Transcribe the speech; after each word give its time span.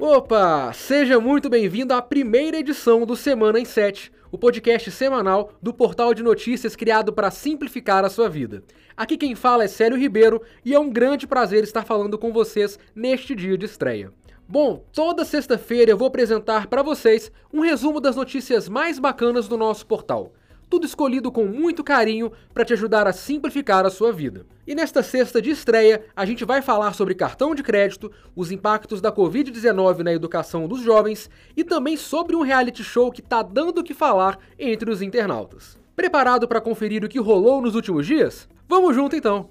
Opa! 0.00 0.72
Seja 0.72 1.18
muito 1.18 1.50
bem-vindo 1.50 1.92
à 1.92 2.00
primeira 2.00 2.56
edição 2.56 3.04
do 3.04 3.16
Semana 3.16 3.58
em 3.58 3.64
7, 3.64 4.12
o 4.30 4.38
podcast 4.38 4.92
semanal 4.92 5.52
do 5.60 5.74
portal 5.74 6.14
de 6.14 6.22
notícias 6.22 6.76
criado 6.76 7.12
para 7.12 7.32
simplificar 7.32 8.04
a 8.04 8.08
sua 8.08 8.28
vida. 8.28 8.62
Aqui 8.96 9.16
quem 9.16 9.34
fala 9.34 9.64
é 9.64 9.66
Célio 9.66 9.98
Ribeiro 9.98 10.40
e 10.64 10.72
é 10.72 10.78
um 10.78 10.88
grande 10.88 11.26
prazer 11.26 11.64
estar 11.64 11.84
falando 11.84 12.16
com 12.16 12.32
vocês 12.32 12.78
neste 12.94 13.34
dia 13.34 13.58
de 13.58 13.66
estreia. 13.66 14.12
Bom, 14.48 14.84
toda 14.92 15.24
sexta-feira 15.24 15.90
eu 15.90 15.98
vou 15.98 16.06
apresentar 16.06 16.68
para 16.68 16.84
vocês 16.84 17.32
um 17.52 17.58
resumo 17.58 18.00
das 18.00 18.14
notícias 18.14 18.68
mais 18.68 19.00
bacanas 19.00 19.48
do 19.48 19.56
nosso 19.56 19.84
portal 19.84 20.32
tudo 20.68 20.86
escolhido 20.86 21.32
com 21.32 21.46
muito 21.46 21.82
carinho 21.82 22.30
para 22.52 22.64
te 22.64 22.72
ajudar 22.72 23.06
a 23.06 23.12
simplificar 23.12 23.86
a 23.86 23.90
sua 23.90 24.12
vida. 24.12 24.46
E 24.66 24.74
nesta 24.74 25.02
sexta 25.02 25.40
de 25.40 25.50
estreia, 25.50 26.04
a 26.14 26.24
gente 26.24 26.44
vai 26.44 26.60
falar 26.60 26.92
sobre 26.92 27.14
cartão 27.14 27.54
de 27.54 27.62
crédito, 27.62 28.10
os 28.36 28.50
impactos 28.50 29.00
da 29.00 29.10
Covid-19 29.10 30.00
na 30.00 30.12
educação 30.12 30.68
dos 30.68 30.82
jovens 30.82 31.30
e 31.56 31.64
também 31.64 31.96
sobre 31.96 32.36
um 32.36 32.42
reality 32.42 32.84
show 32.84 33.10
que 33.10 33.22
tá 33.22 33.42
dando 33.42 33.78
o 33.78 33.84
que 33.84 33.94
falar 33.94 34.38
entre 34.58 34.90
os 34.90 35.02
internautas. 35.02 35.78
Preparado 35.96 36.46
para 36.46 36.60
conferir 36.60 37.04
o 37.04 37.08
que 37.08 37.18
rolou 37.18 37.60
nos 37.60 37.74
últimos 37.74 38.06
dias? 38.06 38.48
Vamos 38.68 38.94
junto 38.94 39.16
então! 39.16 39.48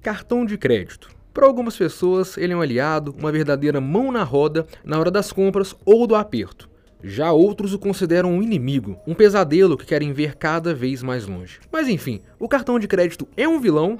Cartão 0.00 0.44
de 0.44 0.56
crédito. 0.56 1.10
Para 1.34 1.46
algumas 1.46 1.76
pessoas, 1.76 2.38
ele 2.38 2.54
é 2.54 2.56
um 2.56 2.62
aliado, 2.62 3.14
uma 3.18 3.30
verdadeira 3.30 3.78
mão 3.78 4.10
na 4.10 4.22
roda 4.22 4.66
na 4.82 4.98
hora 4.98 5.10
das 5.10 5.30
compras 5.30 5.74
ou 5.84 6.06
do 6.06 6.14
aperto. 6.14 6.66
Já 7.08 7.30
outros 7.30 7.72
o 7.72 7.78
consideram 7.78 8.32
um 8.32 8.42
inimigo, 8.42 8.98
um 9.06 9.14
pesadelo 9.14 9.78
que 9.78 9.86
querem 9.86 10.12
ver 10.12 10.34
cada 10.34 10.74
vez 10.74 11.04
mais 11.04 11.24
longe. 11.24 11.60
Mas 11.70 11.86
enfim, 11.86 12.20
o 12.36 12.48
cartão 12.48 12.80
de 12.80 12.88
crédito 12.88 13.28
é 13.36 13.46
um 13.46 13.60
vilão 13.60 13.96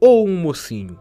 ou 0.00 0.26
um 0.26 0.34
mocinho? 0.34 0.98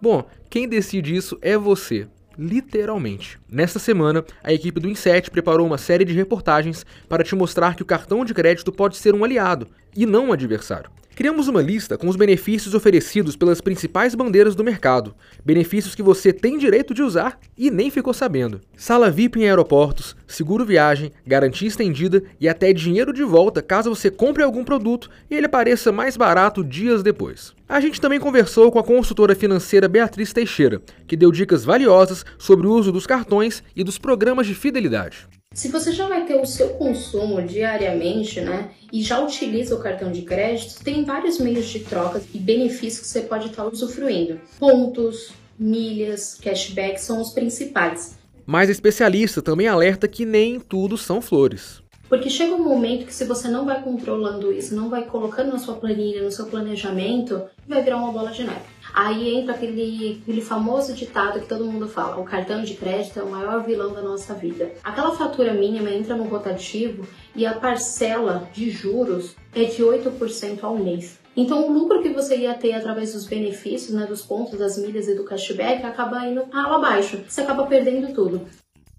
Bom, 0.00 0.24
quem 0.48 0.68
decide 0.68 1.16
isso 1.16 1.36
é 1.42 1.58
você. 1.58 2.06
Literalmente. 2.38 3.36
Nesta 3.50 3.80
semana, 3.80 4.24
a 4.44 4.52
equipe 4.52 4.78
do 4.78 4.88
Inset 4.88 5.28
preparou 5.28 5.66
uma 5.66 5.76
série 5.76 6.04
de 6.04 6.12
reportagens 6.12 6.86
para 7.08 7.24
te 7.24 7.34
mostrar 7.34 7.74
que 7.74 7.82
o 7.82 7.86
cartão 7.86 8.24
de 8.24 8.32
crédito 8.32 8.70
pode 8.70 8.96
ser 8.96 9.12
um 9.12 9.24
aliado 9.24 9.66
e 9.96 10.06
não 10.06 10.28
um 10.28 10.32
adversário. 10.32 10.88
Criamos 11.18 11.48
uma 11.48 11.60
lista 11.60 11.98
com 11.98 12.06
os 12.06 12.14
benefícios 12.14 12.74
oferecidos 12.74 13.34
pelas 13.34 13.60
principais 13.60 14.14
bandeiras 14.14 14.54
do 14.54 14.62
mercado, 14.62 15.16
benefícios 15.44 15.96
que 15.96 16.00
você 16.00 16.32
tem 16.32 16.56
direito 16.56 16.94
de 16.94 17.02
usar 17.02 17.40
e 17.56 17.72
nem 17.72 17.90
ficou 17.90 18.14
sabendo. 18.14 18.60
Sala 18.76 19.10
VIP 19.10 19.40
em 19.40 19.48
aeroportos, 19.48 20.14
seguro 20.28 20.64
viagem, 20.64 21.10
garantia 21.26 21.66
estendida 21.66 22.22
e 22.40 22.48
até 22.48 22.72
dinheiro 22.72 23.12
de 23.12 23.24
volta 23.24 23.60
caso 23.60 23.92
você 23.92 24.12
compre 24.12 24.44
algum 24.44 24.62
produto 24.62 25.10
e 25.28 25.34
ele 25.34 25.46
apareça 25.46 25.90
mais 25.90 26.16
barato 26.16 26.62
dias 26.62 27.02
depois. 27.02 27.52
A 27.68 27.80
gente 27.80 28.00
também 28.00 28.20
conversou 28.20 28.70
com 28.70 28.78
a 28.78 28.84
consultora 28.84 29.34
financeira 29.34 29.88
Beatriz 29.88 30.32
Teixeira, 30.32 30.80
que 31.04 31.16
deu 31.16 31.32
dicas 31.32 31.64
valiosas 31.64 32.24
sobre 32.38 32.68
o 32.68 32.72
uso 32.72 32.92
dos 32.92 33.08
cartões 33.08 33.60
e 33.74 33.82
dos 33.82 33.98
programas 33.98 34.46
de 34.46 34.54
fidelidade. 34.54 35.26
Se 35.58 35.68
você 35.68 35.90
já 35.90 36.06
vai 36.06 36.24
ter 36.24 36.40
o 36.40 36.46
seu 36.46 36.68
consumo 36.74 37.42
diariamente, 37.42 38.40
né, 38.40 38.70
e 38.92 39.02
já 39.02 39.18
utiliza 39.18 39.74
o 39.74 39.80
cartão 39.80 40.12
de 40.12 40.22
crédito, 40.22 40.84
tem 40.84 41.04
vários 41.04 41.40
meios 41.40 41.66
de 41.66 41.80
troca 41.80 42.22
e 42.32 42.38
benefícios 42.38 43.00
que 43.00 43.06
você 43.08 43.22
pode 43.22 43.48
estar 43.48 43.66
usufruindo. 43.66 44.40
Pontos, 44.58 45.32
milhas, 45.58 46.38
cashback 46.40 47.00
são 47.00 47.20
os 47.20 47.30
principais. 47.30 48.16
Mas 48.46 48.70
especialista 48.70 49.42
também 49.42 49.66
alerta 49.66 50.06
que 50.06 50.24
nem 50.24 50.60
tudo 50.60 50.96
são 50.96 51.20
flores. 51.20 51.82
Porque 52.08 52.30
chega 52.30 52.54
um 52.54 52.62
momento 52.62 53.04
que 53.04 53.14
se 53.14 53.24
você 53.24 53.48
não 53.48 53.66
vai 53.66 53.82
controlando 53.82 54.52
isso, 54.52 54.74
não 54.74 54.88
vai 54.88 55.04
colocando 55.06 55.52
na 55.52 55.58
sua 55.58 55.74
planilha, 55.74 56.22
no 56.22 56.30
seu 56.30 56.46
planejamento, 56.46 57.42
vai 57.66 57.82
virar 57.82 57.96
uma 57.96 58.12
bola 58.12 58.30
de 58.30 58.44
neve. 58.44 58.60
Aí 58.98 59.32
entra 59.36 59.54
aquele, 59.54 60.20
aquele 60.20 60.40
famoso 60.40 60.92
ditado 60.92 61.38
que 61.38 61.46
todo 61.46 61.64
mundo 61.64 61.86
fala: 61.86 62.20
o 62.20 62.24
cartão 62.24 62.64
de 62.64 62.74
crédito 62.74 63.20
é 63.20 63.22
o 63.22 63.30
maior 63.30 63.64
vilão 63.64 63.92
da 63.92 64.02
nossa 64.02 64.34
vida. 64.34 64.72
Aquela 64.82 65.12
fatura 65.12 65.54
mínima 65.54 65.88
entra 65.88 66.16
no 66.16 66.24
rotativo 66.24 67.06
e 67.32 67.46
a 67.46 67.54
parcela 67.54 68.50
de 68.52 68.68
juros 68.68 69.36
é 69.54 69.62
de 69.62 69.84
8% 69.84 70.64
ao 70.64 70.76
mês. 70.76 71.16
Então, 71.36 71.68
o 71.68 71.72
lucro 71.72 72.02
que 72.02 72.08
você 72.08 72.38
ia 72.38 72.54
ter 72.54 72.72
através 72.72 73.12
dos 73.12 73.24
benefícios, 73.24 73.94
né, 73.94 74.04
dos 74.04 74.22
pontos, 74.22 74.58
das 74.58 74.76
milhas 74.76 75.06
e 75.06 75.14
do 75.14 75.22
cashback, 75.22 75.86
acaba 75.86 76.26
indo 76.26 76.42
ralo 76.50 76.74
abaixo. 76.74 77.20
Você 77.28 77.42
acaba 77.42 77.66
perdendo 77.66 78.12
tudo. 78.12 78.48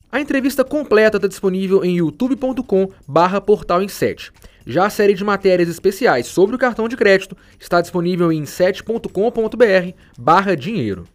A 0.10 0.22
entrevista 0.22 0.64
completa 0.64 1.18
está 1.18 1.28
disponível 1.28 1.84
em 1.84 1.98
youtube.com 1.98 2.90
barra 3.06 3.42
portal 3.42 3.84
em 3.84 3.90
7. 3.90 4.32
Já 4.70 4.86
a 4.86 4.90
série 4.92 5.16
de 5.16 5.24
matérias 5.24 5.68
especiais 5.68 6.28
sobre 6.28 6.56
o 6.56 6.60
cartão 6.60 6.88
de 6.88 6.96
crédito 6.96 7.36
está 7.60 7.82
disponível 7.82 8.32
em 8.32 8.44
7.com.br 8.44 9.94
barra 10.16 10.56
dinheiro. 10.56 11.08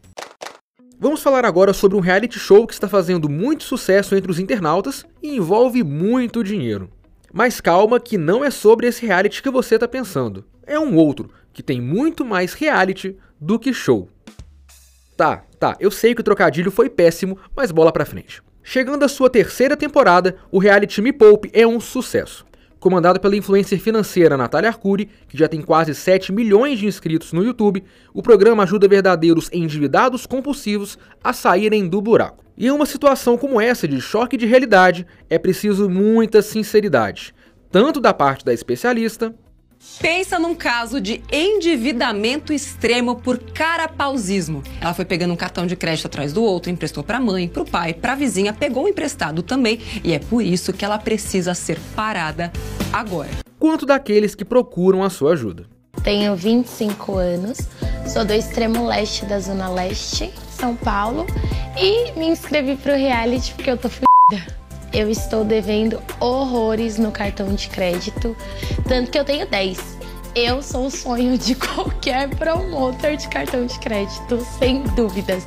Vamos 0.98 1.22
falar 1.22 1.44
agora 1.44 1.72
sobre 1.72 1.96
um 1.96 2.00
reality 2.00 2.36
show 2.36 2.66
que 2.66 2.72
está 2.72 2.88
fazendo 2.88 3.28
muito 3.28 3.62
sucesso 3.62 4.16
entre 4.16 4.28
os 4.28 4.40
internautas 4.40 5.06
e 5.22 5.36
envolve 5.36 5.84
muito 5.84 6.42
dinheiro. 6.42 6.90
Mas 7.32 7.60
calma 7.60 8.00
que 8.00 8.18
não 8.18 8.44
é 8.44 8.50
sobre 8.50 8.88
esse 8.88 9.06
reality 9.06 9.40
que 9.40 9.50
você 9.50 9.76
está 9.76 9.86
pensando. 9.86 10.44
É 10.66 10.76
um 10.76 10.96
outro, 10.96 11.30
que 11.52 11.62
tem 11.62 11.80
muito 11.80 12.24
mais 12.24 12.54
reality 12.54 13.16
do 13.40 13.56
que 13.56 13.72
show. 13.72 14.08
Tá, 15.16 15.44
tá, 15.60 15.76
eu 15.78 15.92
sei 15.92 16.12
que 16.12 16.22
o 16.22 16.24
trocadilho 16.24 16.72
foi 16.72 16.90
péssimo, 16.90 17.38
mas 17.54 17.70
bola 17.70 17.92
pra 17.92 18.04
frente. 18.04 18.42
Chegando 18.64 19.04
à 19.04 19.08
sua 19.08 19.30
terceira 19.30 19.76
temporada, 19.76 20.38
o 20.50 20.58
reality 20.58 21.00
Me 21.00 21.12
Poupe 21.12 21.50
é 21.52 21.64
um 21.64 21.78
sucesso. 21.78 22.44
Comandado 22.84 23.18
pela 23.18 23.34
influencer 23.34 23.80
financeira 23.80 24.36
Natália 24.36 24.68
Arcuri, 24.68 25.08
que 25.26 25.38
já 25.38 25.48
tem 25.48 25.62
quase 25.62 25.94
7 25.94 26.30
milhões 26.30 26.78
de 26.78 26.84
inscritos 26.86 27.32
no 27.32 27.42
YouTube, 27.42 27.82
o 28.12 28.20
programa 28.22 28.62
ajuda 28.62 28.86
verdadeiros 28.86 29.48
endividados 29.50 30.26
compulsivos 30.26 30.98
a 31.24 31.32
saírem 31.32 31.88
do 31.88 32.02
buraco. 32.02 32.44
E 32.58 32.66
em 32.66 32.70
uma 32.70 32.84
situação 32.84 33.38
como 33.38 33.58
essa 33.58 33.88
de 33.88 34.02
choque 34.02 34.36
de 34.36 34.44
realidade, 34.44 35.06
é 35.30 35.38
preciso 35.38 35.88
muita 35.88 36.42
sinceridade, 36.42 37.34
tanto 37.70 38.02
da 38.02 38.12
parte 38.12 38.44
da 38.44 38.52
especialista 38.52 39.34
Pensa 40.00 40.38
num 40.38 40.54
caso 40.54 41.00
de 41.00 41.22
endividamento 41.30 42.52
extremo 42.52 43.16
por 43.16 43.38
carapausismo. 43.38 44.62
Ela 44.80 44.92
foi 44.92 45.04
pegando 45.04 45.32
um 45.32 45.36
cartão 45.36 45.66
de 45.66 45.76
crédito 45.76 46.06
atrás 46.06 46.32
do 46.32 46.42
outro, 46.42 46.70
emprestou 46.70 47.02
para 47.02 47.18
a 47.18 47.20
mãe, 47.20 47.48
para 47.48 47.62
o 47.62 47.64
pai, 47.64 47.94
para 47.94 48.12
a 48.12 48.16
vizinha, 48.16 48.52
pegou 48.52 48.84
um 48.84 48.88
emprestado 48.88 49.42
também, 49.42 49.80
e 50.02 50.12
é 50.12 50.18
por 50.18 50.42
isso 50.42 50.72
que 50.72 50.84
ela 50.84 50.98
precisa 50.98 51.54
ser 51.54 51.78
parada 51.94 52.52
agora. 52.92 53.30
Quanto 53.58 53.86
daqueles 53.86 54.34
que 54.34 54.44
procuram 54.44 55.02
a 55.02 55.10
sua 55.10 55.32
ajuda. 55.32 55.66
Tenho 56.02 56.34
25 56.36 57.16
anos, 57.16 57.58
sou 58.06 58.24
do 58.24 58.32
extremo 58.32 58.86
leste 58.86 59.24
da 59.24 59.38
zona 59.38 59.70
leste, 59.70 60.30
São 60.50 60.76
Paulo, 60.76 61.26
e 61.78 62.12
me 62.18 62.26
inscrevi 62.26 62.76
pro 62.76 62.92
reality 62.92 63.54
porque 63.54 63.70
eu 63.70 63.78
tô 63.78 63.88
fudida 63.88 64.63
eu 64.94 65.10
estou 65.10 65.44
devendo 65.44 66.00
horrores 66.20 66.98
no 66.98 67.10
cartão 67.10 67.52
de 67.52 67.68
crédito, 67.68 68.36
tanto 68.88 69.10
que 69.10 69.18
eu 69.18 69.24
tenho 69.24 69.44
10. 69.44 69.98
Eu 70.36 70.62
sou 70.62 70.86
o 70.86 70.90
sonho 70.90 71.36
de 71.36 71.54
qualquer 71.58 72.30
promotor 72.36 73.16
de 73.16 73.28
cartão 73.28 73.66
de 73.66 73.78
crédito, 73.80 74.40
sem 74.58 74.84
dúvidas. 74.94 75.44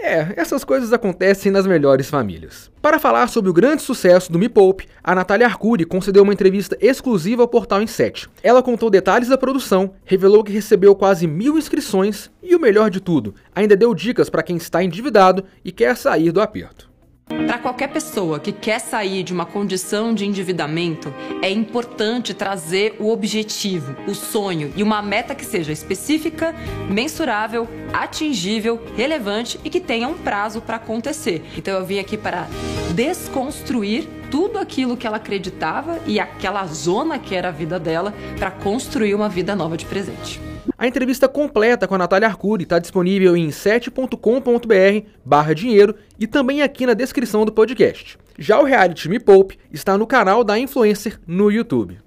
É, 0.00 0.32
essas 0.36 0.62
coisas 0.64 0.92
acontecem 0.92 1.50
nas 1.50 1.66
melhores 1.66 2.08
famílias. 2.08 2.70
Para 2.80 3.00
falar 3.00 3.28
sobre 3.28 3.50
o 3.50 3.52
grande 3.52 3.82
sucesso 3.82 4.30
do 4.30 4.38
Me 4.38 4.48
Poupe, 4.48 4.86
a 5.02 5.14
Natália 5.14 5.46
Arcuri 5.46 5.84
concedeu 5.84 6.22
uma 6.22 6.32
entrevista 6.32 6.76
exclusiva 6.80 7.42
ao 7.42 7.48
portal 7.48 7.82
Inset. 7.82 8.28
Ela 8.42 8.62
contou 8.62 8.90
detalhes 8.90 9.28
da 9.28 9.38
produção, 9.38 9.92
revelou 10.04 10.44
que 10.44 10.52
recebeu 10.52 10.94
quase 10.94 11.26
mil 11.26 11.58
inscrições 11.58 12.30
e, 12.42 12.54
o 12.54 12.60
melhor 12.60 12.90
de 12.90 13.00
tudo, 13.00 13.34
ainda 13.54 13.76
deu 13.76 13.92
dicas 13.94 14.30
para 14.30 14.42
quem 14.42 14.56
está 14.56 14.82
endividado 14.82 15.44
e 15.64 15.72
quer 15.72 15.96
sair 15.96 16.30
do 16.30 16.40
aperto. 16.40 16.87
Para 17.28 17.58
qualquer 17.58 17.88
pessoa 17.88 18.40
que 18.40 18.52
quer 18.52 18.78
sair 18.78 19.22
de 19.22 19.32
uma 19.32 19.44
condição 19.44 20.14
de 20.14 20.24
endividamento, 20.24 21.12
é 21.42 21.50
importante 21.50 22.32
trazer 22.32 22.96
o 22.98 23.10
objetivo, 23.10 23.94
o 24.06 24.14
sonho 24.14 24.72
e 24.74 24.82
uma 24.82 25.02
meta 25.02 25.34
que 25.34 25.44
seja 25.44 25.72
específica, 25.72 26.54
mensurável, 26.90 27.68
atingível, 27.92 28.82
relevante 28.96 29.60
e 29.64 29.70
que 29.70 29.80
tenha 29.80 30.08
um 30.08 30.14
prazo 30.14 30.60
para 30.60 30.76
acontecer. 30.76 31.44
Então 31.56 31.78
eu 31.78 31.84
vim 31.84 31.98
aqui 31.98 32.16
para 32.16 32.46
desconstruir 32.94 34.08
tudo 34.30 34.58
aquilo 34.58 34.96
que 34.96 35.06
ela 35.06 35.16
acreditava 35.16 36.00
e 36.06 36.18
aquela 36.18 36.66
zona 36.66 37.18
que 37.18 37.34
era 37.34 37.48
a 37.48 37.52
vida 37.52 37.78
dela 37.78 38.14
para 38.38 38.50
construir 38.50 39.14
uma 39.14 39.28
vida 39.28 39.54
nova 39.54 39.76
de 39.76 39.86
presente. 39.86 40.47
A 40.76 40.86
entrevista 40.86 41.28
completa 41.28 41.88
com 41.88 41.94
a 41.94 41.98
Natália 41.98 42.28
Arcuri 42.28 42.64
está 42.64 42.78
disponível 42.78 43.36
em 43.36 43.48
7.com.br 43.48 45.08
barra 45.24 45.54
dinheiro 45.54 45.94
e 46.18 46.26
também 46.26 46.62
aqui 46.62 46.84
na 46.84 46.94
descrição 46.94 47.44
do 47.44 47.52
podcast. 47.52 48.18
Já 48.38 48.60
o 48.60 48.64
reality 48.64 49.08
Me 49.08 49.18
Poupe 49.18 49.58
está 49.72 49.96
no 49.96 50.06
canal 50.06 50.44
da 50.44 50.58
influencer 50.58 51.18
no 51.26 51.50
YouTube. 51.50 51.98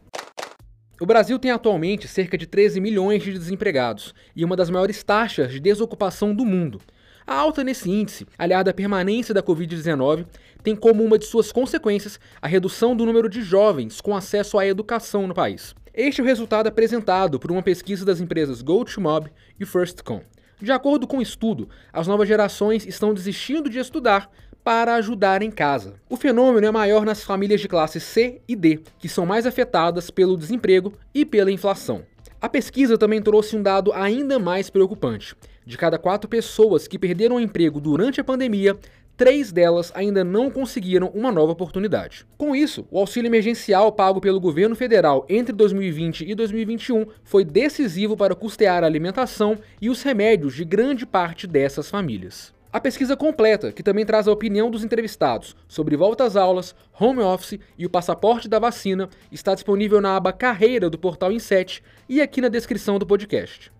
O 0.99 1.05
Brasil 1.05 1.39
tem 1.39 1.49
atualmente 1.49 2.07
cerca 2.07 2.37
de 2.37 2.45
13 2.45 2.79
milhões 2.79 3.23
de 3.23 3.33
desempregados 3.33 4.13
e 4.35 4.45
uma 4.45 4.55
das 4.55 4.69
maiores 4.69 5.03
taxas 5.03 5.51
de 5.51 5.59
desocupação 5.59 6.33
do 6.35 6.45
mundo. 6.45 6.79
A 7.25 7.35
alta 7.35 7.63
nesse 7.63 7.89
índice, 7.89 8.27
aliada 8.37 8.71
à 8.71 8.73
permanência 8.73 9.33
da 9.33 9.41
Covid-19, 9.41 10.25
tem 10.63 10.75
como 10.75 11.03
uma 11.03 11.17
de 11.17 11.25
suas 11.25 11.51
consequências 11.51 12.19
a 12.41 12.47
redução 12.47 12.95
do 12.95 13.05
número 13.05 13.29
de 13.29 13.41
jovens 13.41 13.99
com 14.01 14.15
acesso 14.15 14.59
à 14.59 14.65
educação 14.65 15.27
no 15.27 15.33
país. 15.33 15.73
Este 15.93 16.21
é 16.21 16.23
o 16.23 16.27
resultado 16.27 16.67
apresentado 16.67 17.37
por 17.37 17.51
uma 17.51 17.61
pesquisa 17.61 18.05
das 18.05 18.21
empresas 18.21 18.61
GoToMob 18.61 19.29
e 19.59 19.65
FirstCom. 19.65 20.21
De 20.61 20.71
acordo 20.71 21.05
com 21.05 21.17
o 21.17 21.21
estudo, 21.21 21.67
as 21.91 22.07
novas 22.07 22.29
gerações 22.29 22.85
estão 22.85 23.13
desistindo 23.13 23.69
de 23.69 23.77
estudar 23.77 24.31
para 24.63 24.95
ajudar 24.95 25.41
em 25.41 25.51
casa. 25.51 25.95
O 26.09 26.15
fenômeno 26.15 26.65
é 26.65 26.71
maior 26.71 27.03
nas 27.03 27.25
famílias 27.25 27.59
de 27.59 27.67
classe 27.67 27.99
C 27.99 28.41
e 28.47 28.55
D, 28.55 28.79
que 28.99 29.09
são 29.09 29.25
mais 29.25 29.45
afetadas 29.45 30.09
pelo 30.09 30.37
desemprego 30.37 30.93
e 31.13 31.25
pela 31.25 31.51
inflação. 31.51 32.05
A 32.39 32.47
pesquisa 32.47 32.97
também 32.97 33.21
trouxe 33.21 33.57
um 33.57 33.61
dado 33.61 33.91
ainda 33.91 34.39
mais 34.39 34.69
preocupante. 34.69 35.35
De 35.65 35.77
cada 35.77 35.99
quatro 35.99 36.29
pessoas 36.29 36.87
que 36.87 36.97
perderam 36.97 37.35
o 37.35 37.39
emprego 37.39 37.81
durante 37.81 38.21
a 38.21 38.23
pandemia, 38.23 38.77
três 39.21 39.51
delas 39.51 39.91
ainda 39.93 40.23
não 40.23 40.49
conseguiram 40.49 41.11
uma 41.13 41.31
nova 41.31 41.51
oportunidade. 41.51 42.25
Com 42.39 42.55
isso, 42.55 42.87
o 42.89 42.97
auxílio 42.97 43.29
emergencial 43.29 43.91
pago 43.91 44.19
pelo 44.19 44.39
governo 44.39 44.75
federal 44.75 45.27
entre 45.29 45.53
2020 45.53 46.25
e 46.27 46.33
2021 46.33 47.05
foi 47.23 47.45
decisivo 47.45 48.17
para 48.17 48.33
custear 48.33 48.83
a 48.83 48.87
alimentação 48.87 49.59
e 49.79 49.91
os 49.91 50.01
remédios 50.01 50.55
de 50.55 50.65
grande 50.65 51.05
parte 51.05 51.45
dessas 51.45 51.87
famílias. 51.87 52.51
A 52.73 52.79
pesquisa 52.79 53.15
completa, 53.15 53.71
que 53.71 53.83
também 53.83 54.07
traz 54.07 54.27
a 54.27 54.31
opinião 54.31 54.71
dos 54.71 54.83
entrevistados 54.83 55.55
sobre 55.67 55.95
volta 55.95 56.23
às 56.23 56.35
aulas, 56.35 56.73
home 56.99 57.19
office 57.19 57.59
e 57.77 57.85
o 57.85 57.91
passaporte 57.91 58.49
da 58.49 58.57
vacina, 58.57 59.07
está 59.31 59.53
disponível 59.53 60.01
na 60.01 60.15
aba 60.15 60.33
Carreira 60.33 60.89
do 60.89 60.97
portal 60.97 61.31
Inset 61.31 61.83
e 62.09 62.23
aqui 62.23 62.41
na 62.41 62.49
descrição 62.49 62.97
do 62.97 63.05
podcast. 63.05 63.71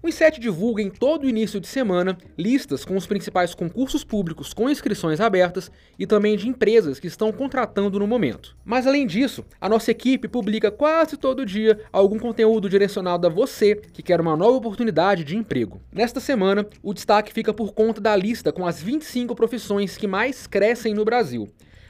O 0.00 0.08
Inset 0.08 0.38
divulga 0.38 0.80
em 0.80 0.90
todo 0.90 1.28
início 1.28 1.58
de 1.58 1.66
semana 1.66 2.16
listas 2.36 2.84
com 2.84 2.96
os 2.96 3.04
principais 3.04 3.52
concursos 3.52 4.04
públicos 4.04 4.54
com 4.54 4.70
inscrições 4.70 5.20
abertas 5.20 5.72
e 5.98 6.06
também 6.06 6.36
de 6.36 6.48
empresas 6.48 7.00
que 7.00 7.08
estão 7.08 7.32
contratando 7.32 7.98
no 7.98 8.06
momento. 8.06 8.56
Mas 8.64 8.86
além 8.86 9.08
disso, 9.08 9.44
a 9.60 9.68
nossa 9.68 9.90
equipe 9.90 10.28
publica 10.28 10.70
quase 10.70 11.16
todo 11.16 11.44
dia 11.44 11.80
algum 11.92 12.16
conteúdo 12.16 12.68
direcionado 12.68 13.26
a 13.26 13.30
você 13.30 13.74
que 13.74 14.00
quer 14.00 14.20
uma 14.20 14.36
nova 14.36 14.58
oportunidade 14.58 15.24
de 15.24 15.36
emprego. 15.36 15.80
Nesta 15.92 16.20
semana, 16.20 16.64
o 16.80 16.94
destaque 16.94 17.32
fica 17.32 17.52
por 17.52 17.72
conta 17.72 18.00
da 18.00 18.14
lista 18.14 18.52
com 18.52 18.64
as 18.64 18.80
25 18.80 19.34
profissões 19.34 19.96
que 19.96 20.06
mais 20.06 20.46
crescem 20.46 20.94
no 20.94 21.04
Brasil. 21.04 21.48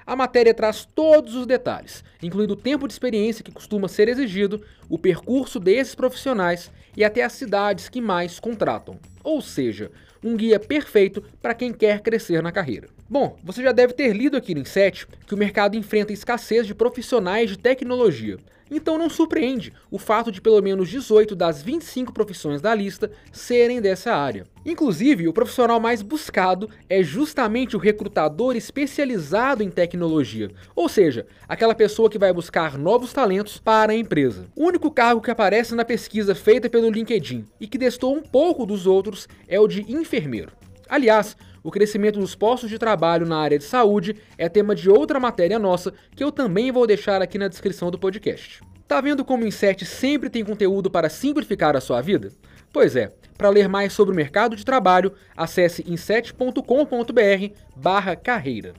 A 0.09 0.17
matéria 0.17 0.55
traz 0.55 0.87
todos 0.87 1.35
os 1.35 1.45
detalhes, 1.45 2.03
incluindo 2.23 2.55
o 2.55 2.57
tempo 2.57 2.87
de 2.87 2.95
experiência 2.95 3.45
que 3.45 3.53
costuma 3.53 3.89
ser 3.89 4.09
exigido, 4.09 4.65
o 4.89 4.99
percurso 4.99 5.61
desses 5.61 5.95
profissionais 5.95 6.71
e 6.97 7.05
até 7.05 7.23
as 7.23 7.35
cidades 7.35 7.91
que 7.91 8.01
mais 8.01 8.41
contratam. 8.41 8.99
Ou 9.23 9.43
seja, 9.43 9.91
um 10.25 10.35
guia 10.35 10.59
perfeito 10.59 11.23
para 11.43 11.53
quem 11.53 11.75
quer 11.75 12.01
crescer 12.01 12.43
na 12.43 12.51
carreira. 12.51 12.89
Bom, 13.11 13.39
você 13.43 13.63
já 13.63 13.73
deve 13.73 13.95
ter 13.95 14.13
lido 14.13 14.37
aqui 14.37 14.55
no 14.55 14.61
Inset 14.61 15.07
que 15.27 15.35
o 15.35 15.39
mercado 15.39 15.79
enfrenta 15.79 16.13
escassez 16.13 16.67
de 16.67 16.75
profissionais 16.75 17.49
de 17.49 17.57
tecnologia. 17.57 18.37
Então 18.71 18.99
não 18.99 19.09
surpreende 19.09 19.73
o 19.91 19.99
fato 19.99 20.31
de 20.31 20.43
pelo 20.43 20.61
menos 20.61 20.91
18 20.91 21.35
das 21.35 21.63
25 21.63 22.13
profissões 22.13 22.61
da 22.61 22.75
lista 22.75 23.11
serem 23.33 23.81
dessa 23.81 24.13
área. 24.13 24.45
Inclusive, 24.63 25.27
o 25.27 25.33
profissional 25.33 25.81
mais 25.81 26.03
buscado 26.03 26.69
é 26.87 27.03
justamente 27.03 27.75
o 27.75 27.79
recrutador 27.79 28.55
especializado 28.57 29.63
em 29.63 29.71
tecnologia, 29.71 30.51
ou 30.77 30.87
seja, 30.87 31.27
aquela 31.49 31.75
pessoa 31.75 32.11
que 32.11 32.19
vai 32.19 32.31
buscar 32.31 32.77
novos 32.77 33.15
talentos 33.15 33.57
para 33.57 33.93
a 33.93 33.97
empresa. 33.97 34.45
O 34.55 34.67
único 34.67 34.91
cargo 34.91 35.23
que 35.23 35.31
aparece 35.31 35.75
na 35.75 35.83
pesquisa 35.83 36.35
feita 36.35 36.69
pelo 36.69 36.91
LinkedIn 36.91 37.47
e 37.59 37.67
que 37.67 37.79
destou 37.79 38.15
um 38.15 38.21
pouco 38.21 38.67
dos 38.67 38.87
outros 38.87 39.27
é 39.49 39.59
o 39.59 39.67
de 39.67 39.81
enfermeiro. 39.91 40.53
Aliás, 40.87 41.35
o 41.63 41.71
crescimento 41.71 42.19
dos 42.19 42.35
postos 42.35 42.71
de 42.71 42.79
trabalho 42.79 43.27
na 43.27 43.39
área 43.39 43.59
de 43.59 43.65
saúde 43.65 44.17
é 44.37 44.49
tema 44.49 44.75
de 44.75 44.91
outra 44.91 45.21
matéria 45.21 45.59
nossa 45.59 45.93
que 46.15 46.23
eu 46.23 46.31
também 46.33 46.71
vou 46.73 46.87
deixar 46.87 47.23
aqui 47.23 47.39
na 47.39 47.49
descrição 47.49 47.91
do 47.91 47.99
podcast. 47.99 48.61
Tá 48.87 49.01
vendo 49.01 49.25
como 49.25 49.45
o 49.45 49.47
Inset 49.47 49.85
sempre 49.85 50.31
tem 50.31 50.45
conteúdo 50.45 50.91
para 50.91 51.11
simplificar 51.11 51.77
a 51.77 51.81
sua 51.81 52.01
vida? 52.01 52.33
Pois 52.73 52.97
é, 52.97 53.13
para 53.37 53.51
ler 53.51 53.69
mais 53.69 53.93
sobre 53.93 54.13
o 54.13 54.17
mercado 54.17 54.57
de 54.57 54.65
trabalho, 54.65 55.13
acesse 55.37 55.85
inset.com.br/carreira. 55.87 58.73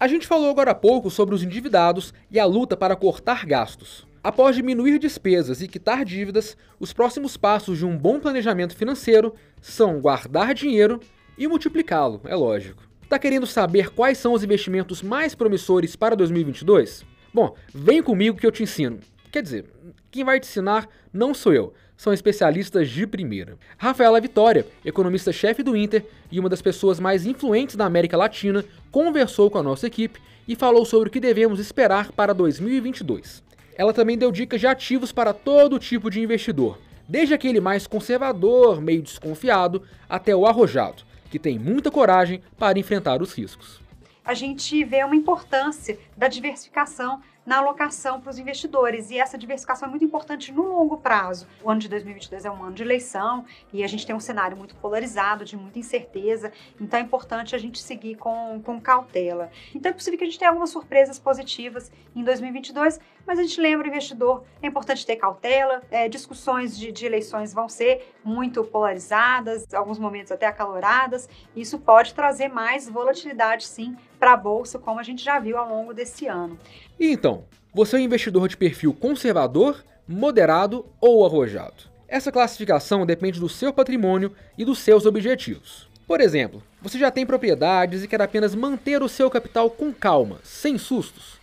A 0.00 0.08
gente 0.08 0.26
falou 0.26 0.50
agora 0.50 0.72
há 0.72 0.74
pouco 0.74 1.10
sobre 1.10 1.34
os 1.34 1.42
endividados 1.42 2.14
e 2.30 2.40
a 2.40 2.44
luta 2.44 2.76
para 2.76 2.96
cortar 2.96 3.46
gastos. 3.46 4.06
Após 4.22 4.54
diminuir 4.56 4.98
despesas 4.98 5.60
e 5.60 5.68
quitar 5.68 6.02
dívidas, 6.04 6.56
os 6.80 6.94
próximos 6.94 7.36
passos 7.36 7.78
de 7.78 7.84
um 7.84 7.96
bom 7.96 8.18
planejamento 8.18 8.74
financeiro 8.74 9.34
são 9.60 10.00
guardar 10.00 10.54
dinheiro 10.54 10.98
e 11.36 11.46
multiplicá-lo, 11.46 12.20
é 12.24 12.34
lógico. 12.34 12.82
Tá 13.08 13.18
querendo 13.18 13.46
saber 13.46 13.90
quais 13.90 14.18
são 14.18 14.32
os 14.32 14.42
investimentos 14.42 15.02
mais 15.02 15.34
promissores 15.34 15.94
para 15.94 16.16
2022? 16.16 17.04
Bom, 17.32 17.54
vem 17.72 18.02
comigo 18.02 18.38
que 18.38 18.46
eu 18.46 18.52
te 18.52 18.62
ensino. 18.62 18.98
Quer 19.30 19.42
dizer, 19.42 19.66
quem 20.10 20.24
vai 20.24 20.40
te 20.40 20.48
ensinar 20.48 20.88
não 21.12 21.34
sou 21.34 21.52
eu, 21.52 21.74
são 21.96 22.12
especialistas 22.12 22.88
de 22.88 23.06
primeira. 23.06 23.58
Rafaela 23.76 24.20
Vitória, 24.20 24.66
economista-chefe 24.84 25.62
do 25.62 25.76
Inter 25.76 26.04
e 26.30 26.40
uma 26.40 26.48
das 26.48 26.62
pessoas 26.62 26.98
mais 26.98 27.26
influentes 27.26 27.76
da 27.76 27.84
América 27.84 28.16
Latina, 28.16 28.64
conversou 28.90 29.50
com 29.50 29.58
a 29.58 29.62
nossa 29.62 29.86
equipe 29.86 30.20
e 30.46 30.54
falou 30.54 30.84
sobre 30.84 31.08
o 31.08 31.12
que 31.12 31.20
devemos 31.20 31.58
esperar 31.58 32.12
para 32.12 32.32
2022. 32.32 33.42
Ela 33.76 33.92
também 33.92 34.16
deu 34.16 34.30
dicas 34.30 34.60
de 34.60 34.66
ativos 34.66 35.10
para 35.10 35.32
todo 35.32 35.78
tipo 35.78 36.08
de 36.10 36.20
investidor, 36.20 36.78
desde 37.08 37.34
aquele 37.34 37.60
mais 37.60 37.86
conservador, 37.86 38.80
meio 38.80 39.02
desconfiado, 39.02 39.82
até 40.08 40.34
o 40.34 40.46
arrojado 40.46 41.04
que 41.34 41.38
tem 41.40 41.58
muita 41.58 41.90
coragem 41.90 42.40
para 42.56 42.78
enfrentar 42.78 43.20
os 43.20 43.32
riscos. 43.32 43.80
A 44.24 44.34
gente 44.34 44.84
vê 44.84 45.02
uma 45.02 45.16
importância 45.16 45.98
da 46.16 46.28
diversificação 46.28 47.20
na 47.44 47.58
alocação 47.58 48.20
para 48.20 48.30
os 48.30 48.38
investidores. 48.38 49.10
E 49.10 49.18
essa 49.18 49.36
diversificação 49.36 49.86
é 49.88 49.90
muito 49.90 50.04
importante 50.04 50.52
no 50.52 50.62
longo 50.62 50.96
prazo. 50.98 51.46
O 51.62 51.70
ano 51.70 51.80
de 51.80 51.88
2022 51.88 52.44
é 52.44 52.50
um 52.50 52.62
ano 52.62 52.74
de 52.74 52.82
eleição 52.82 53.44
e 53.72 53.84
a 53.84 53.86
gente 53.86 54.06
tem 54.06 54.14
um 54.14 54.20
cenário 54.20 54.56
muito 54.56 54.74
polarizado, 54.76 55.44
de 55.44 55.56
muita 55.56 55.78
incerteza, 55.78 56.52
então 56.80 56.98
é 56.98 57.02
importante 57.02 57.54
a 57.54 57.58
gente 57.58 57.78
seguir 57.78 58.16
com, 58.16 58.60
com 58.64 58.80
cautela. 58.80 59.50
Então 59.74 59.90
é 59.90 59.92
possível 59.92 60.18
que 60.18 60.24
a 60.24 60.26
gente 60.26 60.38
tenha 60.38 60.50
algumas 60.50 60.70
surpresas 60.70 61.18
positivas 61.18 61.90
em 62.14 62.22
2022, 62.22 63.00
mas 63.26 63.38
a 63.38 63.42
gente 63.42 63.60
lembra 63.60 63.88
investidor, 63.88 64.44
é 64.62 64.66
importante 64.66 65.04
ter 65.04 65.16
cautela, 65.16 65.82
é, 65.90 66.08
discussões 66.08 66.76
de, 66.76 66.92
de 66.92 67.06
eleições 67.06 67.52
vão 67.52 67.68
ser 67.68 68.14
muito 68.22 68.62
polarizadas, 68.64 69.72
alguns 69.72 69.98
momentos 69.98 70.30
até 70.30 70.46
acaloradas, 70.46 71.28
isso 71.56 71.78
pode 71.78 72.14
trazer 72.14 72.48
mais 72.48 72.88
volatilidade 72.88 73.66
sim 73.66 73.96
para 74.24 74.32
a 74.32 74.36
bolsa, 74.38 74.78
como 74.78 74.98
a 74.98 75.02
gente 75.02 75.22
já 75.22 75.38
viu 75.38 75.58
ao 75.58 75.68
longo 75.68 75.92
desse 75.92 76.26
ano. 76.26 76.58
E 76.98 77.12
então, 77.12 77.44
você 77.74 77.94
é 77.94 77.98
um 77.98 78.02
investidor 78.02 78.48
de 78.48 78.56
perfil 78.56 78.94
conservador, 78.94 79.84
moderado 80.08 80.86
ou 80.98 81.26
arrojado? 81.26 81.84
Essa 82.08 82.32
classificação 82.32 83.04
depende 83.04 83.38
do 83.38 83.50
seu 83.50 83.70
patrimônio 83.70 84.32
e 84.56 84.64
dos 84.64 84.78
seus 84.78 85.04
objetivos. 85.04 85.90
Por 86.06 86.22
exemplo, 86.22 86.62
você 86.80 86.98
já 86.98 87.10
tem 87.10 87.26
propriedades 87.26 88.02
e 88.02 88.08
quer 88.08 88.22
apenas 88.22 88.54
manter 88.54 89.02
o 89.02 89.10
seu 89.10 89.28
capital 89.28 89.68
com 89.68 89.92
calma, 89.92 90.38
sem 90.42 90.78
sustos. 90.78 91.38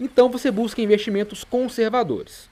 Então 0.00 0.28
você 0.28 0.50
busca 0.50 0.82
investimentos 0.82 1.44
conservadores. 1.44 2.50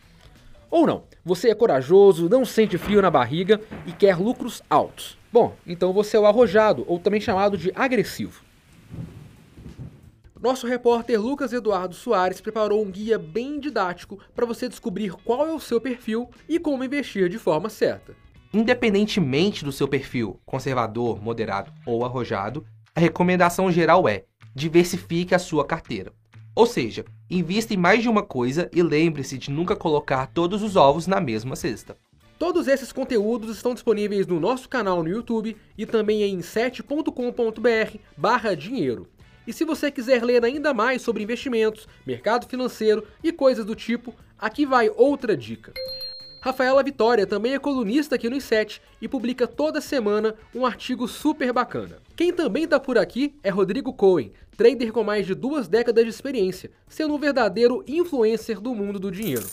Ou 0.71 0.87
não, 0.87 1.03
você 1.25 1.51
é 1.51 1.55
corajoso, 1.55 2.29
não 2.29 2.45
sente 2.45 2.79
frio 2.79 3.03
na 3.03 3.11
barriga 3.11 3.61
e 3.89 3.91
quer 3.93 4.17
lucros 4.17 4.63
altos. 4.71 5.19
Bom, 5.33 5.57
então 5.67 5.93
você 5.93 6.17
é 6.17 6.21
o 6.21 6.27
arrojado, 6.27 6.85
ou 6.87 7.01
também 7.01 7.21
chamado 7.21 7.59
de 7.59 7.73
agressivo. 7.75 8.54
Nosso 10.45 10.67
repórter 10.67 11.19
Lucas 11.19 11.55
Eduardo 11.55 11.95
Soares 11.95 12.39
preparou 12.39 12.85
um 12.85 12.91
guia 12.91 13.19
bem 13.19 13.59
didático 13.59 14.19
para 14.35 14.45
você 14.45 14.69
descobrir 14.69 15.15
qual 15.25 15.47
é 15.47 15.53
o 15.55 15.59
seu 15.59 15.81
perfil 15.81 16.29
e 16.47 16.59
como 16.59 16.85
investir 16.85 17.31
de 17.31 17.39
forma 17.39 17.71
certa. 17.71 18.15
Independentemente 18.53 19.65
do 19.65 19.73
seu 19.73 19.89
perfil, 19.89 20.39
conservador, 20.45 21.19
moderado 21.19 21.73
ou 21.87 22.05
arrojado, 22.05 22.63
a 22.95 23.01
recomendação 23.01 23.73
geral 23.73 24.07
é 24.07 24.25
diversifique 24.55 25.35
a 25.35 25.39
sua 25.39 25.65
carteira. 25.65 26.13
Ou 26.55 26.67
seja, 26.67 27.07
invista 27.31 27.73
em 27.73 27.79
mais 27.79 28.03
de 28.03 28.11
uma 28.11 28.23
coisa 28.23 28.69
e 28.71 28.83
lembre-se 28.83 29.39
de 29.39 29.51
nunca 29.51 29.75
colocar 29.75 30.27
todos 30.27 30.63
os 30.63 30.77
ovos 30.77 31.07
na 31.07 31.23
mesma 31.23 31.57
cesta. 31.57 31.97
Todos 32.39 32.69
esses 32.69 32.93
conteúdos 32.93 33.57
estão 33.57 33.73
disponíveis 33.73 34.27
no 34.27 34.39
nosso 34.39 34.69
canal 34.69 35.03
no 35.03 35.09
YouTube 35.09 35.57
e 35.79 35.87
também 35.87 36.23
em 36.23 36.41
7.com.br/dinheiro. 36.41 39.09
E 39.47 39.53
se 39.53 39.65
você 39.65 39.91
quiser 39.91 40.23
ler 40.23 40.45
ainda 40.45 40.73
mais 40.73 41.03
sobre 41.03 41.23
investimentos, 41.23 41.87
mercado 42.07 42.47
financeiro 42.47 43.07
e 43.23 43.33
coisas 43.33 43.65
do 43.65 43.75
tipo, 43.75 44.15
aqui 44.39 44.65
vai 44.65 44.91
outra 44.95 45.37
dica. 45.37 45.73
Rafaela 46.45 46.83
Vitória 46.83 47.27
também 47.27 47.55
é 47.55 47.59
colunista 47.59 48.17
aqui 48.17 48.29
no 48.29 48.37
Inset 48.37 48.83
e 49.01 49.09
publica 49.09 49.47
toda 49.47 49.81
semana 49.81 50.35
um 50.55 50.67
artigo 50.67 51.09
super 51.09 51.53
bacana. 51.55 51.97
Quem 52.15 52.35
também 52.35 52.65
está 52.65 52.79
por 52.79 52.99
aqui 52.99 53.35
é 53.43 53.49
Rodrigo 53.49 53.95
Cohen, 53.95 54.31
trader 54.55 54.93
com 54.93 55.03
mais 55.03 55.27
de 55.27 55.35
duas 55.35 55.69
décadas 55.69 56.05
de 56.05 56.11
experiência, 56.11 56.71
sendo 56.87 57.15
um 57.15 57.19
verdadeiro 57.19 57.83
influencer 57.89 58.61
do 58.61 58.75
mundo 58.75 58.99
do 58.99 59.11
dinheiro. 59.11 59.47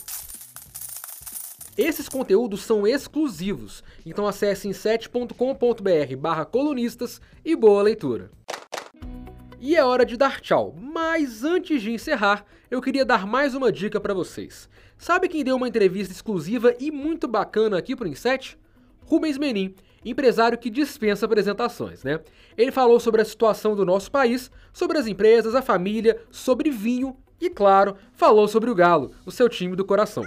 Esses 1.78 2.10
conteúdos 2.10 2.60
são 2.60 2.86
exclusivos, 2.86 3.82
então 4.04 4.26
acesse 4.26 4.68
inset.com.br 4.68 6.16
barra 6.18 6.44
colunistas 6.44 7.22
e 7.42 7.56
boa 7.56 7.82
leitura. 7.82 8.30
E 9.64 9.76
é 9.76 9.84
hora 9.84 10.04
de 10.04 10.16
dar 10.16 10.40
tchau, 10.40 10.74
mas 10.76 11.44
antes 11.44 11.80
de 11.80 11.92
encerrar, 11.92 12.44
eu 12.68 12.82
queria 12.82 13.04
dar 13.04 13.28
mais 13.28 13.54
uma 13.54 13.70
dica 13.70 14.00
para 14.00 14.12
vocês. 14.12 14.68
Sabe 14.98 15.28
quem 15.28 15.44
deu 15.44 15.54
uma 15.54 15.68
entrevista 15.68 16.12
exclusiva 16.12 16.74
e 16.80 16.90
muito 16.90 17.28
bacana 17.28 17.78
aqui 17.78 17.94
pro 17.94 18.08
Inset? 18.08 18.58
Rubens 19.02 19.38
Menin. 19.38 19.72
empresário 20.04 20.58
que 20.58 20.68
dispensa 20.68 21.26
apresentações, 21.26 22.02
né? 22.02 22.18
Ele 22.58 22.72
falou 22.72 22.98
sobre 22.98 23.22
a 23.22 23.24
situação 23.24 23.76
do 23.76 23.84
nosso 23.84 24.10
país, 24.10 24.50
sobre 24.72 24.98
as 24.98 25.06
empresas, 25.06 25.54
a 25.54 25.62
família, 25.62 26.20
sobre 26.28 26.68
vinho 26.68 27.16
e, 27.40 27.48
claro, 27.48 27.96
falou 28.14 28.48
sobre 28.48 28.68
o 28.68 28.74
Galo, 28.74 29.12
o 29.24 29.30
seu 29.30 29.48
time 29.48 29.76
do 29.76 29.84
coração. 29.84 30.24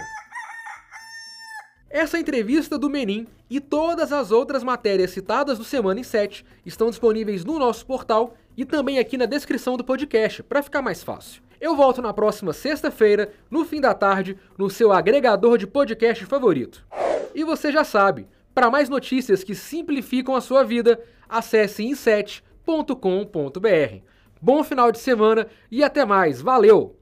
Essa 1.90 2.18
entrevista 2.18 2.78
do 2.78 2.88
Menin 2.88 3.26
e 3.50 3.60
todas 3.60 4.12
as 4.12 4.30
outras 4.30 4.64
matérias 4.64 5.10
citadas 5.10 5.58
do 5.58 5.64
Semana 5.64 6.00
em 6.00 6.02
7 6.02 6.44
estão 6.64 6.88
disponíveis 6.88 7.44
no 7.44 7.58
nosso 7.58 7.84
portal 7.84 8.34
e 8.56 8.64
também 8.64 8.98
aqui 8.98 9.16
na 9.16 9.26
descrição 9.26 9.76
do 9.76 9.84
podcast, 9.84 10.42
para 10.42 10.62
ficar 10.62 10.82
mais 10.82 11.02
fácil. 11.02 11.42
Eu 11.60 11.74
volto 11.74 12.02
na 12.02 12.12
próxima 12.12 12.52
sexta-feira, 12.52 13.32
no 13.50 13.64
fim 13.64 13.80
da 13.80 13.94
tarde, 13.94 14.38
no 14.58 14.68
seu 14.68 14.92
agregador 14.92 15.58
de 15.58 15.66
podcast 15.66 16.24
favorito. 16.26 16.84
E 17.34 17.44
você 17.44 17.70
já 17.70 17.84
sabe, 17.84 18.26
para 18.54 18.70
mais 18.70 18.88
notícias 18.88 19.44
que 19.44 19.54
simplificam 19.54 20.34
a 20.34 20.40
sua 20.40 20.64
vida, 20.64 21.00
acesse 21.28 21.84
inset.com.br. 21.84 22.46
Bom 24.40 24.64
final 24.64 24.92
de 24.92 24.98
semana 24.98 25.46
e 25.70 25.82
até 25.82 26.04
mais. 26.04 26.40
Valeu! 26.40 26.95